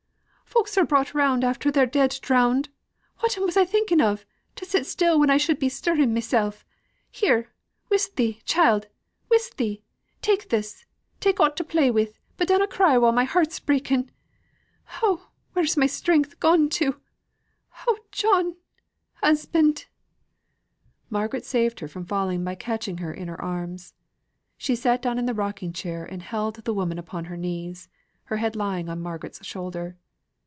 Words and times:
"Folk 0.53 0.67
are 0.77 0.85
brought 0.85 1.13
round 1.13 1.45
after 1.45 1.71
they're 1.71 1.85
dead 1.85 2.19
drowned. 2.21 2.67
Whatten 3.21 3.45
was 3.45 3.55
I 3.55 3.63
thinking 3.63 4.01
of, 4.01 4.25
to 4.57 4.65
sit 4.65 4.85
still 4.85 5.17
when 5.17 5.29
I 5.29 5.37
should 5.37 5.59
be 5.59 5.69
stirring 5.69 6.13
mysel'? 6.13 6.53
Here, 7.09 7.51
whisth 7.87 8.15
thee, 8.17 8.41
child 8.43 8.87
whisth 9.29 9.55
thee! 9.55 9.81
tak' 10.21 10.49
this, 10.49 10.85
tak' 11.21 11.39
aught 11.39 11.55
to 11.55 11.63
play 11.63 11.89
wi', 11.89 12.09
but 12.35 12.49
dunnot 12.49 12.69
cry 12.69 12.97
while 12.97 13.13
my 13.13 13.23
heart's 13.23 13.61
breaking! 13.61 14.11
Oh, 15.01 15.29
where 15.53 15.63
is 15.63 15.77
my 15.77 15.87
strength 15.87 16.37
gone 16.41 16.67
to? 16.71 16.99
Oh 17.87 17.97
John 18.11 18.57
husband!" 19.23 19.85
Margaret 21.09 21.45
saved 21.45 21.79
her 21.79 21.87
from 21.87 22.05
falling 22.05 22.43
by 22.43 22.55
catching 22.55 22.97
her 22.97 23.13
in 23.13 23.29
her 23.29 23.41
arms. 23.41 23.93
She 24.57 24.75
sate 24.75 25.01
down 25.01 25.17
in 25.17 25.25
the 25.27 25.33
rocking 25.33 25.71
chair, 25.71 26.05
and 26.05 26.21
held 26.21 26.55
the 26.57 26.73
woman 26.73 26.99
upon 26.99 27.25
her 27.25 27.37
knees, 27.37 27.87
her 28.25 28.37
head 28.37 28.57
lying 28.57 28.89
on 28.89 29.01
Margaret's 29.01 29.43
shoulder. 29.45 29.97